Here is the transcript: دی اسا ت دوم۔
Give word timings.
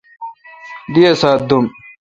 دی 0.93 1.01
اسا 1.11 1.29
ت 1.37 1.41
دوم۔ 1.47 1.65